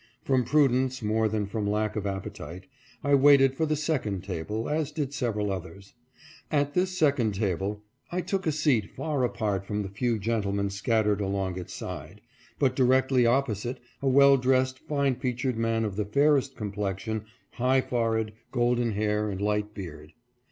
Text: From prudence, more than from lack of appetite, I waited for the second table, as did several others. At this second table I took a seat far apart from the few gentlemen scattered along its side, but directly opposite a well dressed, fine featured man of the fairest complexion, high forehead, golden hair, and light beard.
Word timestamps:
From 0.23 0.43
prudence, 0.45 1.03
more 1.03 1.27
than 1.27 1.45
from 1.45 1.69
lack 1.69 1.95
of 1.95 2.07
appetite, 2.07 2.65
I 3.03 3.13
waited 3.13 3.55
for 3.55 3.67
the 3.67 3.75
second 3.75 4.23
table, 4.23 4.67
as 4.67 4.91
did 4.91 5.13
several 5.13 5.51
others. 5.51 5.93
At 6.49 6.73
this 6.73 6.97
second 6.97 7.35
table 7.35 7.83
I 8.11 8.21
took 8.21 8.47
a 8.47 8.51
seat 8.51 8.89
far 8.89 9.23
apart 9.23 9.63
from 9.63 9.83
the 9.83 9.89
few 9.89 10.17
gentlemen 10.17 10.71
scattered 10.71 11.21
along 11.21 11.59
its 11.59 11.75
side, 11.75 12.21
but 12.57 12.75
directly 12.75 13.27
opposite 13.27 13.79
a 14.01 14.09
well 14.09 14.37
dressed, 14.37 14.79
fine 14.79 15.17
featured 15.17 15.55
man 15.59 15.85
of 15.85 15.97
the 15.97 16.05
fairest 16.05 16.55
complexion, 16.55 17.25
high 17.51 17.81
forehead, 17.81 18.33
golden 18.51 18.93
hair, 18.93 19.29
and 19.29 19.39
light 19.39 19.75
beard. 19.75 20.13